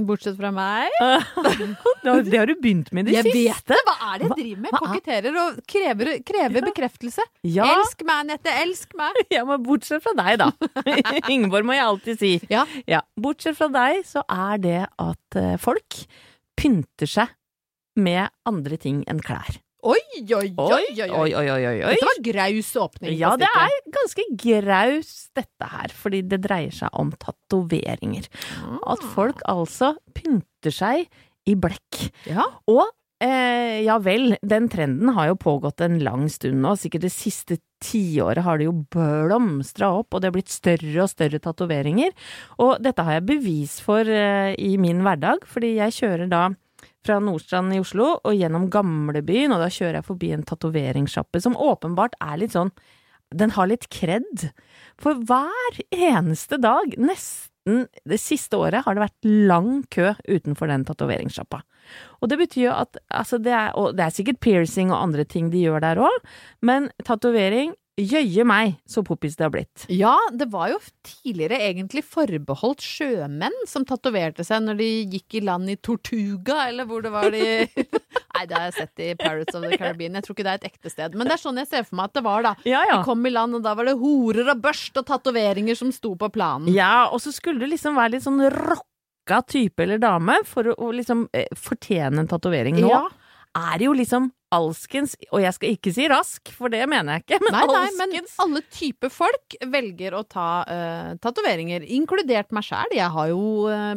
[0.07, 0.89] Bortsett fra meg.
[2.03, 3.77] Det har du begynt med i det Jeg vet det!
[3.87, 4.71] Hva er det jeg driver med?
[4.73, 7.25] er- Koketterer og krever, krever bekreftelse.
[7.47, 8.53] Ja, Elsk meg, Nette.
[8.63, 9.19] Elsk meg!
[9.35, 10.49] ja, men bortsett fra deg, da.
[11.33, 12.33] Ingeborg må jeg alltid si.
[12.51, 12.65] Ja.
[12.89, 16.01] Ja, bortsett fra deg, så er det at eh, folk
[16.59, 17.31] pynter seg
[17.99, 19.59] med andre ting enn klær.
[19.83, 21.01] Oi, oi, oi, oi!
[21.03, 21.33] oi.
[21.35, 21.91] oi, oi, oi.
[21.91, 23.17] Dette var graus åpning.
[23.19, 28.29] Ja, det er ganske graus dette her, fordi det dreier seg om tatoveringer.
[28.87, 31.09] At folk altså pynter seg
[31.49, 31.99] i blekk.
[32.31, 32.47] Ja.
[32.71, 32.85] Og
[33.19, 37.59] eh, ja vel, den trenden har jo pågått en lang stund nå, sikkert det siste
[37.83, 42.15] tiåret har det jo blomstra opp, og det er blitt større og større tatoveringer.
[42.63, 46.45] Og dette har jeg bevis for eh, i min hverdag, fordi jeg kjører da
[47.05, 51.57] fra Nordstrand i Oslo og gjennom gamlebyen, og da kjører jeg forbi en tatoveringssjappe som
[51.59, 52.73] åpenbart er litt sånn
[53.33, 54.51] Den har litt kred.
[55.01, 60.83] For hver eneste dag, nesten det siste året, har det vært lang kø utenfor den
[60.85, 61.63] tatoveringssjappa.
[62.21, 65.25] Og det betyr jo at altså det er, Og det er sikkert piercing og andre
[65.25, 66.19] ting de gjør der òg,
[66.61, 69.83] men tatovering Jøye meg, så poppis det har blitt.
[69.93, 75.43] Ja, det var jo tidligere egentlig forbeholdt sjømenn som tatoverte seg når de gikk i
[75.45, 77.43] land i Tortuga, eller hvor det var de
[78.33, 80.15] Nei, det har jeg sett i Pirates of the Caribbean.
[80.17, 81.13] Jeg tror ikke det er et ekte sted.
[81.13, 82.53] Men det er sånn jeg ser for meg at det var, da.
[82.65, 82.95] Ja, ja.
[82.97, 86.15] De kom i land, og da var det horer og børst og tatoveringer som sto
[86.17, 86.71] på planen.
[86.73, 90.89] Ja, og så skulle du liksom være litt sånn rocka type eller dame for å,
[90.97, 92.81] liksom eh, fortjene en tatovering.
[92.81, 93.03] Nå Ja.
[93.57, 97.23] Er det jo liksom alskens, og jeg skal ikke si rask, for det mener jeg
[97.23, 102.67] ikke, men Nei, nei, men alle typer folk velger å ta uh, tatoveringer, inkludert meg
[102.67, 102.93] sjæl.
[102.93, 103.95] Jeg har jo uh,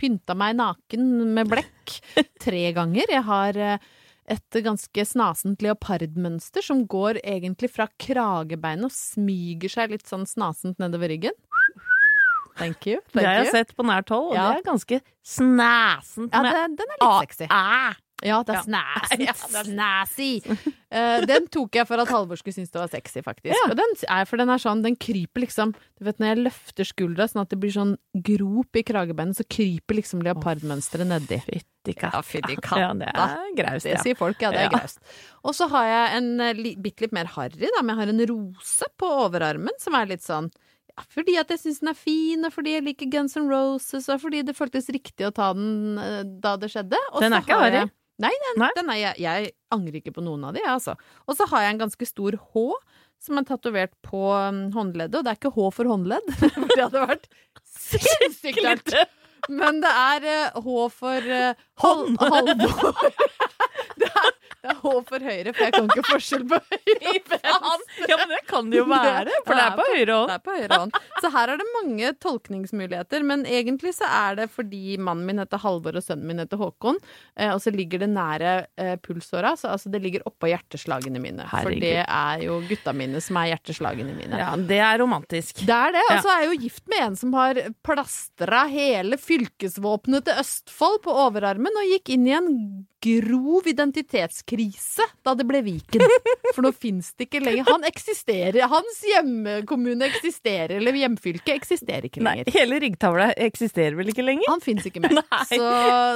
[0.00, 1.98] pynta meg naken med blekk
[2.44, 3.12] tre ganger.
[3.12, 3.90] Jeg har uh,
[4.32, 10.80] et ganske snasent leopardmønster som går egentlig fra kragebeinet og smyger seg litt sånn snasent
[10.80, 11.36] nedover ryggen.
[12.56, 13.00] Thank you.
[13.12, 14.50] Det har jeg sett på nært hold, og Ja.
[14.52, 16.32] det er ganske snæsent.
[16.32, 17.46] Ja, med den, er litt sexy.
[17.48, 17.94] A.
[18.24, 19.32] Ja, det er Ja.
[19.34, 20.46] snæsent.
[20.52, 20.54] Ja.
[20.92, 23.54] Eh, den tok jeg for at Halvor skulle synes det var sexy, faktisk.
[23.54, 23.70] Ja.
[23.70, 26.84] Og den er, for den er sånn, den kryper liksom Du vet når jeg løfter
[26.84, 31.38] skuldra sånn at det blir sånn grop i kragebeinet, så kryper liksom leopardmønsteret nedi.
[31.46, 32.20] Fytti katta.
[33.16, 34.50] Ja, det er graust, Det sier folk, ja.
[34.52, 35.00] Det er graust.
[35.42, 37.80] Og så har jeg en eh, li, bitte litt mer harry, da.
[37.82, 40.50] Men jeg har en rose på overarmen som er litt sånn
[40.92, 44.10] ja, fordi at jeg syns den er fin, og fordi jeg liker Guns N' Roses,
[44.12, 46.98] og fordi det føltes riktig å ta den eh, da det skjedde.
[47.14, 47.90] Og Den så er ikke har harry?
[48.22, 48.70] Nei, den, Nei?
[48.78, 50.96] den er jeg, jeg angrer ikke på noen av de, altså.
[51.26, 52.66] Og så har jeg en ganske stor H
[53.22, 56.80] som er tatovert på um, håndleddet, og det er ikke H for håndledd, for det
[56.82, 57.28] hadde vært
[57.62, 58.94] sinnssykt.
[59.50, 62.18] Men det er eh, H for uh, Hånd.
[62.22, 62.94] Halvor.
[64.62, 67.14] det, er, H for høyre, for jeg kan ikke forskjell på høyre
[67.50, 68.06] og venstre.
[68.12, 70.30] Ja, men det kan det jo være, for det er på høyre hånd.
[70.30, 71.00] Det er på høyre hånd.
[71.24, 75.62] Så her er det mange tolkningsmuligheter, men egentlig så er det fordi mannen min heter
[75.62, 77.00] Halvor og sønnen min heter Håkon,
[77.34, 81.48] eh, og så ligger det nære eh, pulsåra, så altså det ligger oppå hjerteslagene mine.
[81.50, 84.38] For det er jo gutta mine som er hjerteslagene mine.
[84.38, 85.64] Ja, det er romantisk.
[85.66, 86.06] Det er det.
[86.06, 91.02] Og så er jeg jo gift med en som har plastra hele fylkesvåpenet til Østfold
[91.02, 92.50] på overarmen og gikk inn i en
[93.02, 96.04] grov identitetskrise da det ble Viken.
[96.52, 97.66] For nå fins det ikke lenger.
[97.70, 98.60] Han eksisterer.
[98.70, 102.52] Hans hjemkommune eksisterer, eller hjemfylke eksisterer ikke Nei, lenger.
[102.56, 104.48] hele ryggtavla eksisterer vel ikke lenger?
[104.50, 105.18] Han fins ikke mer.
[105.52, 105.66] Så,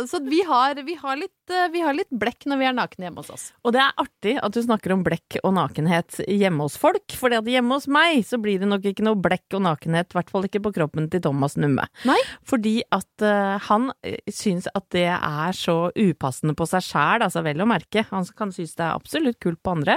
[0.09, 3.07] så vi, har, vi, har litt, eh, vi har litt blekk når vi er nakne
[3.07, 3.45] hjemme hos oss.
[3.67, 7.33] Og det er artig at du snakker om blekk og nakenhet hjemme hos folk, for
[7.35, 10.47] hjemme hos meg så blir det nok ikke noe blekk og nakenhet, i hvert fall
[10.49, 11.87] ikke på kroppen til Thomas Numme.
[12.09, 12.19] Nei.
[12.49, 17.43] Fordi at uh, han eh, syns at det er så upassende på seg sjæl, altså
[17.47, 18.05] vel å merke.
[18.11, 19.97] Han kan synes det er absolutt kult på andre.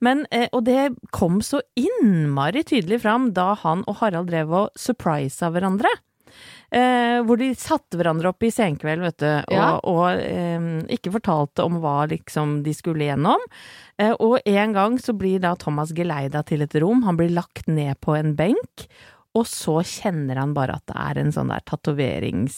[0.00, 4.72] Men, eh, og det kom så innmari tydelig fram da han og Harald drev og
[4.78, 5.90] surprisa hverandre.
[6.72, 9.66] Eh, hvor de satte hverandre opp i senkveld, vet du, og, Ja.
[9.84, 13.42] og eh, ikke fortalte om hva liksom de skulle gjennom.
[14.00, 17.68] Eh, og en gang så blir da Thomas geleida til et rom, han blir lagt
[17.68, 18.86] ned på en benk.
[19.36, 22.56] Og så kjenner han bare at det er en sånn der tatoverings...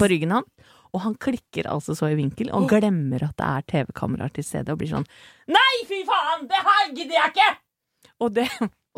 [0.00, 0.44] på ryggen han.
[0.92, 4.72] Og han klikker altså så i vinkel, og glemmer at det er TV-kameraer til stede,
[4.72, 5.06] og blir sånn
[5.50, 6.46] Nei, fy faen!
[6.50, 7.50] Det her gidder jeg ikke!
[8.20, 8.48] Og det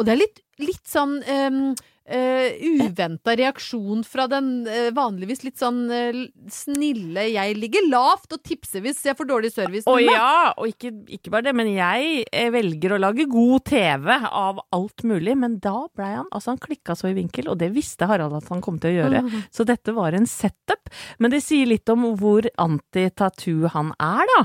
[0.00, 1.74] Og det er litt, litt sånn ehm,
[2.12, 6.18] uh, uventa reaksjon fra den uh, vanligvis litt sånn uh,
[6.53, 9.87] snille Jeg ligger lavt og tipser hvis jeg får dårlig service.
[9.88, 14.11] Å ja, og ikke, ikke bare det, men jeg eh, velger å lage god TV
[14.12, 15.37] av alt mulig.
[15.38, 18.48] Men da blei han Altså, han klikka så i vinkel, og det visste Harald at
[18.53, 19.22] han kom til å gjøre.
[19.55, 20.90] Så dette var en setup.
[21.20, 24.40] Men det sier litt om hvor anti-tattoo han er, da.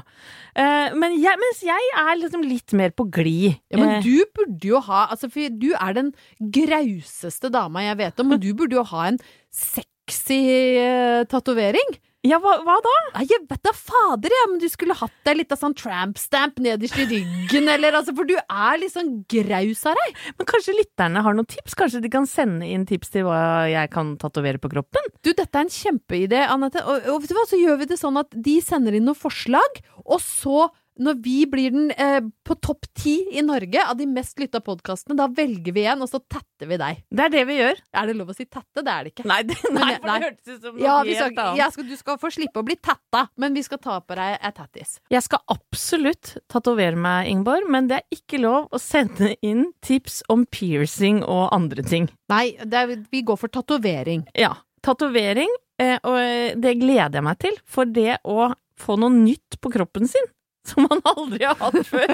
[0.58, 3.58] Eh, men jeg, mens jeg er liksom litt mer på glid.
[3.72, 8.02] Ja, men Eh, du burde jo ha altså, For du er den grauseste dama jeg
[8.06, 9.22] vet om, og du burde jo ha en
[9.54, 10.44] sexy
[10.80, 11.98] uh, tatovering.
[12.26, 12.94] Ja, hva, hva da?
[13.14, 16.18] Nei, jeg vet da fader, ja, men du skulle hatt deg litt av sånn tramp
[16.20, 20.18] stamp nederst i ryggen, eller altså, for du er litt sånn graus av deg.
[20.40, 21.78] Men kanskje lytterne har noen tips?
[21.78, 25.14] Kanskje de kan sende inn tips til hva jeg kan tatovere på kroppen?
[25.22, 26.84] Du, dette er en kjempeidé, Anette.
[26.84, 29.22] Og, og vet du hva, så gjør vi det sånn at de sender inn noen
[29.22, 30.68] forslag, og så
[31.02, 35.18] når vi blir den eh, på topp ti i Norge av de mest lytta podkastene,
[35.20, 37.04] da velger vi en, og så tatter vi deg.
[37.10, 37.82] Det er det vi gjør.
[38.02, 38.84] Er det lov å si tatte?
[38.84, 39.28] Det er det ikke.
[39.30, 41.90] Nei, det, nei, for det hørtes ut som noe Ja, helt annet.
[41.92, 44.98] du skal få slippe å bli tatta, men vi skal ta på deg et tattis.
[45.14, 50.22] Jeg skal absolutt tatovere meg, Ingeborg, men det er ikke lov å sende inn tips
[50.34, 52.10] om piercing og andre ting.
[52.32, 54.26] Nei, det er, vi går for tatovering.
[54.38, 54.56] Ja,
[54.86, 59.58] tatovering, eh, og eh, det gleder jeg meg til, for det å få noe nytt
[59.62, 60.28] på kroppen sin,
[60.70, 62.14] som man aldri har hatt før.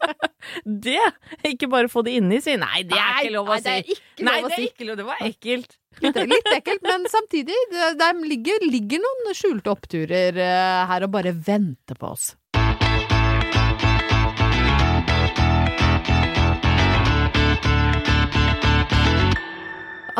[0.88, 1.00] det!
[1.48, 2.56] Ikke bare få det inni, si.
[2.60, 3.96] Nei, det er ikke lov å nei, det er si.
[3.96, 4.90] ikke lov å det si.
[4.92, 5.78] Det var ekkelt.
[6.02, 7.56] Litt, litt ekkelt, men samtidig,
[8.00, 12.32] det, ligger, ligger noen skjulte oppturer eh, her og bare venter på oss.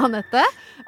[0.01, 0.43] Anette,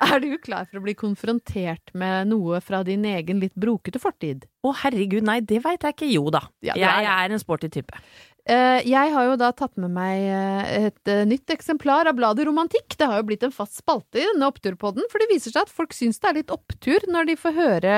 [0.04, 4.46] er du klar for å bli konfrontert med noe fra din egen litt brokete fortid?
[4.64, 6.12] Å herregud, nei, det veit jeg ikke.
[6.12, 6.46] Jo da.
[6.64, 7.16] Ja, jeg det.
[7.16, 8.04] er en sporty type.
[8.44, 12.44] Eh, jeg har jo da tatt med meg eh, et eh, nytt eksemplar av bladet
[12.44, 12.92] Romantikk.
[13.00, 15.72] Det har jo blitt en fast spalte i denne oppturpodden, for det viser seg at
[15.72, 17.94] folk syns det er litt opptur når de får høre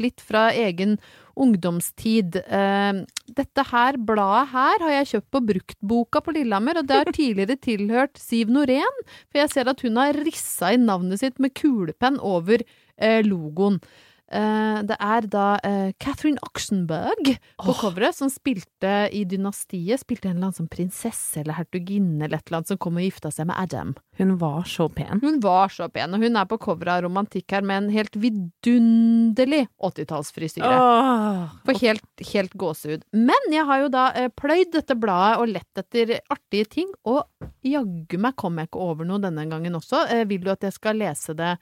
[0.00, 0.96] litt fra egen
[1.36, 2.38] ungdomstid.
[2.40, 3.02] Eh,
[3.36, 7.58] dette her bladet her har jeg kjøpt på Bruktboka på Lillehammer, og det har tidligere
[7.60, 12.18] tilhørt Siv Norén, for jeg ser at hun har rissa inn navnet sitt med kulepenn
[12.24, 13.80] over eh, logoen.
[14.26, 20.02] Eh, det er da eh, Catherine Oxenberg på coveret, som spilte i Dynastiet.
[20.02, 23.06] Spilte en eller annen som prinsesse eller hertuginne eller et eller annet som kom og
[23.06, 23.94] gifta seg med Adam.
[24.18, 25.22] Hun var så pen.
[25.22, 28.18] Hun var så pen, og hun er på coveret av Romantikk her med en helt
[28.18, 30.74] vidunderlig 80-tallsfrisyre.
[30.74, 31.56] Oh.
[31.68, 33.06] For helt, helt gåsehud.
[33.14, 37.22] Men jeg har jo da eh, pløyd dette bladet og lett etter artige ting, og
[37.66, 40.06] jaggu meg kom jeg ikke over noe denne gangen også.
[40.26, 41.54] Vil du at jeg skal lese det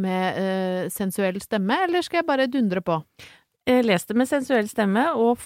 [0.00, 3.00] med eh, sensuell stemme, eller skal jeg bare dundre på?
[3.68, 5.42] Les det med sensuell stemme, og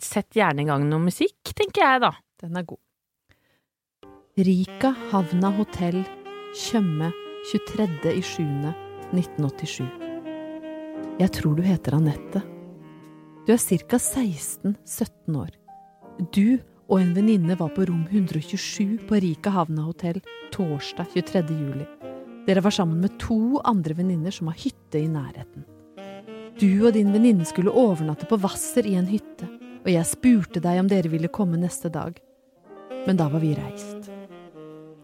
[0.00, 2.12] sett gjerne i gang noe musikk, tenker jeg da.
[2.40, 2.80] Den er god.
[4.36, 6.04] Rika Havna Hotell,
[6.56, 7.12] Tjøme,
[7.52, 10.06] 23.07.1987.
[11.16, 12.42] Jeg tror du heter Anette.
[13.46, 13.96] Du er ca.
[13.96, 15.48] 16-17 år.
[16.34, 20.18] Du og en venninne var på rom 127 på Rika Havna Hotell
[20.52, 21.56] torsdag 23.
[21.56, 21.86] juli.
[22.46, 25.64] Dere var sammen med to andre venninner som har hytte i nærheten.
[26.60, 29.48] Du og din venninne skulle overnatte på Hvasser i en hytte,
[29.82, 32.14] og jeg spurte deg om dere ville komme neste dag.
[33.06, 34.06] Men da var vi reist.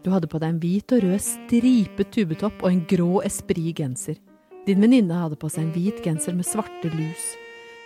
[0.03, 4.17] Du hadde på deg en hvit og rød stripet tubetopp og en grå Esprit-genser.
[4.63, 7.27] Din venninne hadde på seg en hvit genser med svarte lus.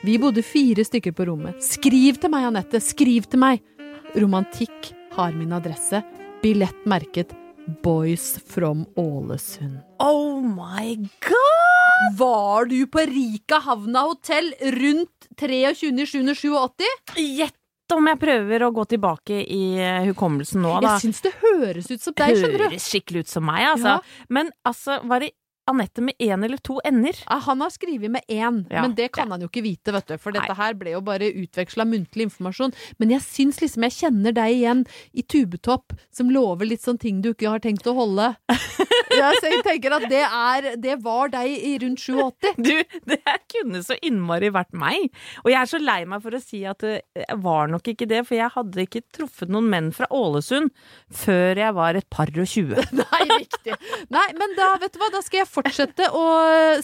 [0.05, 1.57] Vi bodde fire stykker på rommet.
[1.65, 2.81] Skriv til meg, Anette!
[2.81, 3.65] Skriv til meg!
[4.13, 6.03] Romantikk har min adresse.
[6.43, 7.33] Billett merket
[7.67, 9.79] Boys from Ålesund.
[9.99, 12.17] Oh my god!
[12.17, 16.83] Var du på Rika Havna hotell rundt 23.07.87?
[17.15, 20.95] Gjett om jeg prøver å gå tilbake i eh, hukommelsen nå, da.
[20.95, 22.65] Jeg syns det høres ut som deg, skjønner du.
[22.69, 23.97] Høres skikkelig ut som meg, altså.
[24.31, 25.33] Men altså, var det
[25.67, 27.17] Anette med én eller to ender?
[27.27, 28.81] Ah, han har skrevet med én, Ja.
[28.81, 30.17] men det kan han jo ikke vite, vet du.
[30.17, 32.73] For dette her ble jo bare utveksla muntlig informasjon.
[32.99, 37.21] Men jeg syns liksom jeg kjenner deg igjen i tubetopp, som lover litt sånn ting
[37.21, 38.35] du ikke har tenkt å holde.
[39.17, 42.53] Ja, så jeg tenker at det er Det var deg i rundt 87.
[42.67, 42.73] Du,
[43.09, 43.19] det
[43.51, 45.09] kunne så innmari vært meg.
[45.43, 48.23] Og jeg er så lei meg for å si at det var nok ikke det,
[48.27, 50.71] for jeg hadde ikke truffet noen menn fra Ålesund
[51.13, 52.83] før jeg var et par og tjue.
[53.01, 53.77] Nei, riktig.
[54.13, 56.25] Nei, men da, vet du hva, da skal jeg fortsette å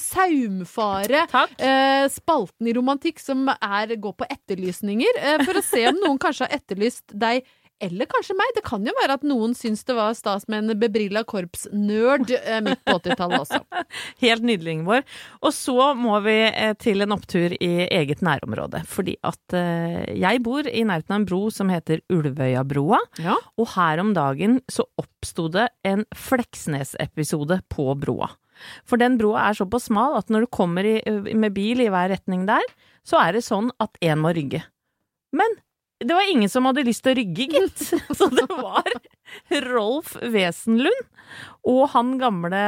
[0.02, 1.26] saumfare
[1.58, 6.22] eh, spalten i romantikk som er går på etterlysninger, eh, for å se om noen
[6.22, 7.44] kanskje har etterlyst deg
[7.84, 8.52] eller kanskje meg.
[8.56, 12.60] Det kan jo være at noen syns det var stas med en bebrilla korpsnerd eh,
[12.66, 13.62] midt på 80-tallet også.
[14.24, 15.16] Helt nydelig, Ingeborg.
[15.44, 18.84] Og så må vi eh, til en opptur i eget nærområde.
[18.90, 23.02] Fordi at eh, jeg bor i nærheten av en bro som heter Ulvøyabroa.
[23.24, 23.36] Ja.
[23.60, 28.32] Og her om dagen så oppsto det en Fleksnes-episode på broa.
[28.88, 32.12] For den broa er såpass smal at når du kommer i, med bil i hver
[32.14, 32.64] retning der,
[33.04, 34.64] så er det sånn at én må rygge.
[35.36, 35.58] Men
[36.00, 37.84] det var ingen som hadde lyst til å rygge, gitt.
[38.18, 38.88] Så det var
[39.70, 41.10] Rolf Wesenlund
[41.64, 42.60] og han gamle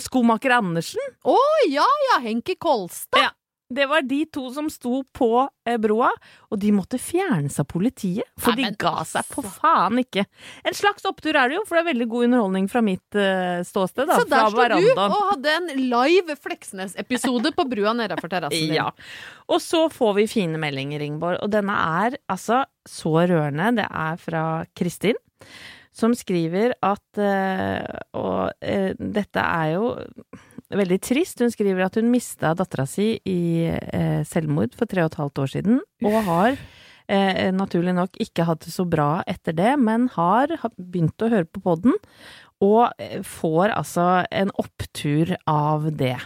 [0.00, 1.12] skomaker Andersen.
[1.28, 1.36] Å
[1.68, 3.20] ja ja, Henki Kolstad!
[3.20, 3.34] Ja.
[3.70, 5.30] Det var de to som sto på
[5.68, 6.10] eh, broa,
[6.50, 9.62] og de måtte fjernes av politiet, for Nei, de ga seg for altså.
[9.62, 10.24] faen ikke.
[10.66, 13.62] En slags opptur er det jo, for det er veldig god underholdning fra mitt uh,
[13.66, 14.18] ståsted, da.
[14.18, 18.76] Så der sto du og hadde en live Fleksnes-episode på brua nedafor terrassen din.
[18.80, 18.90] Ja.
[19.50, 23.72] Og så får vi fine meldinger, Ingeborg, og denne er altså så rørende.
[23.80, 24.44] Det er fra
[24.78, 25.18] Kristin,
[25.92, 29.88] som skriver at eh, Og eh, dette er jo
[30.70, 31.40] veldig trist.
[31.42, 33.40] Hun skriver at hun mista dattera si i
[33.70, 36.50] eh, selvmord for tre og et halvt år siden, og har
[37.10, 41.30] eh, naturlig nok ikke hatt det så bra etter det, men har, har begynt å
[41.32, 41.96] høre på podden,
[42.64, 46.18] og eh, får altså en opptur av det.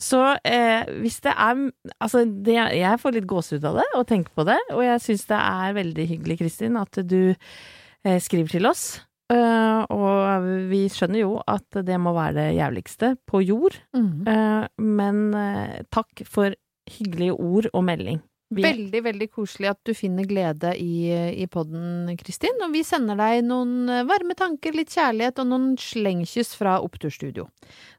[0.00, 1.60] Så eh, hvis det er
[2.00, 5.28] Altså, det, jeg får litt gåsehud av det, og tenker på det, og jeg syns
[5.30, 8.84] det er veldig hyggelig, Kristin, at du eh, skriver til oss.
[9.32, 14.26] Eh, og vi skjønner jo at det må være det jævligste på jord, Mm.
[14.28, 16.52] eh, men eh, takk for
[16.90, 18.20] hyggelige ord og melding.
[18.52, 21.08] Vi, Veldig, veldig koselig at du finner glede i,
[21.40, 22.58] i podden, Kristin.
[22.60, 27.46] Og vi sender deg noen varme tanker, litt kjærlighet og noen slengkyss fra Oppturstudio.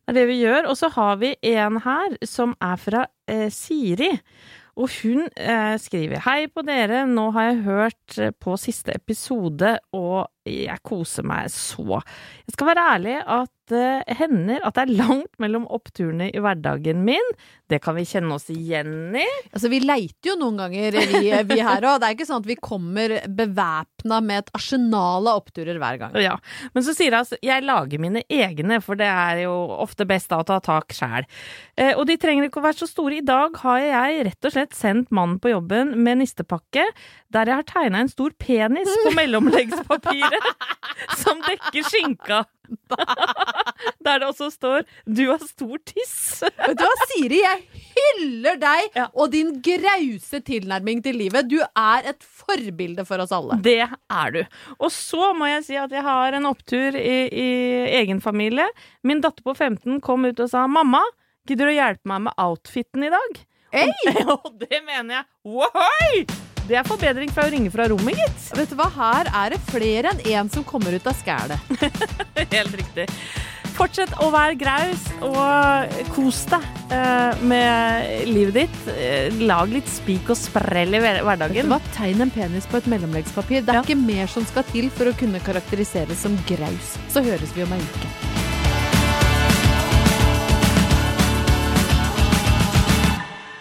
[0.06, 0.68] Det er det vi gjør.
[0.70, 4.12] Og så har vi en her som er fra eh, Siri.
[4.78, 10.28] Og hun eh, skriver Hei på dere, nå har jeg hørt på siste episode, og
[10.50, 12.02] jeg koser meg så.
[12.44, 17.04] Jeg skal være ærlig at det hender at det er langt mellom oppturene i hverdagen
[17.08, 17.30] min.
[17.72, 19.24] Det kan vi kjenne oss igjen i.
[19.54, 22.02] Altså, vi leiter jo noen ganger, vi, vi her òg.
[22.02, 26.18] Det er ikke sånn at vi kommer bevæpna med et arsenal av oppturer hver gang.
[26.20, 26.36] Ja,
[26.76, 30.32] Men så sier jeg altså jeg lager mine egne, for det er jo ofte best
[30.34, 31.28] da å ta tak sjæl.
[31.80, 33.22] Uh, og de trenger ikke å være så store.
[33.22, 36.86] I dag har jeg rett og slett sendt mannen på jobben med nistepakke
[37.34, 40.50] der jeg har tegna en stor penis på mellomleggspapiret
[41.20, 42.44] som dekker skinka.
[44.04, 46.42] Der det også står 'du har stor tiss'.
[46.44, 47.40] Vet du hva, Siri?
[47.44, 47.64] Jeg
[47.94, 49.08] hyller deg Ja.
[49.14, 51.50] og din grause tilnærming til livet.
[51.50, 53.60] Du er et forbilde for oss alle.
[53.62, 54.44] Det er du.
[54.80, 57.50] Og så må jeg si at jeg har en opptur i, i
[58.02, 58.68] egen familie.
[59.04, 61.02] Min datter på 15 kom ut og sa 'mamma,
[61.48, 63.44] gidder du å hjelpe meg med outfiten i dag'?
[63.74, 63.90] Hei!
[64.30, 65.26] Og det mener jeg.
[65.46, 66.26] Wohoi!
[66.68, 68.44] Det er forbedring fra å ringe fra rommet, gitt.
[68.56, 71.74] Vet du hva, her er det flere enn én som kommer ut av skælet.
[72.56, 73.08] Helt riktig.
[73.74, 78.76] Fortsett å være graus, og kos deg eh, med livet ditt.
[78.94, 81.68] Eh, lag litt spik og sprell i hverdagen.
[81.74, 83.66] hva, Tegn en penis på et mellomleggspapir.
[83.66, 83.84] Det er Ja.
[83.84, 86.94] ikke mer som skal til for å kunne karakteriseres som graus.
[87.12, 88.14] Så høres vi om ei uke.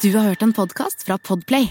[0.02, 1.70] Du har hørt en podkast fra Podplay.